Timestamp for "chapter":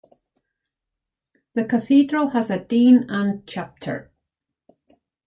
3.45-4.11